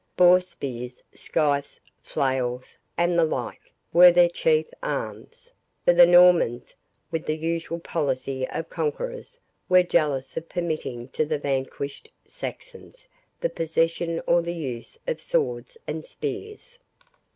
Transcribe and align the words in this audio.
Boar 0.17 0.39
spears, 0.41 1.03
scythes, 1.13 1.79
flails, 2.01 2.75
and 2.97 3.19
the 3.19 3.23
like, 3.23 3.71
were 3.93 4.11
their 4.11 4.29
chief 4.31 4.67
arms; 4.81 5.53
for 5.85 5.93
the 5.93 6.07
Normans, 6.07 6.75
with 7.11 7.27
the 7.27 7.37
usual 7.37 7.77
policy 7.79 8.47
of 8.49 8.67
conquerors, 8.67 9.39
were 9.69 9.83
jealous 9.83 10.35
of 10.35 10.49
permitting 10.49 11.07
to 11.09 11.23
the 11.23 11.37
vanquished 11.37 12.11
Saxons 12.25 13.07
the 13.39 13.49
possession 13.51 14.19
or 14.25 14.41
the 14.41 14.55
use 14.55 14.97
of 15.05 15.21
swords 15.21 15.77
and 15.85 16.03
spears. 16.03 16.79